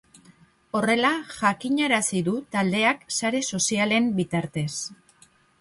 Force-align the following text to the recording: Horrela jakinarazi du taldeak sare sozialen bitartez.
Horrela 0.79 1.11
jakinarazi 1.33 2.23
du 2.29 2.35
taldeak 2.57 3.07
sare 3.19 3.45
sozialen 3.59 4.11
bitartez. 4.23 4.69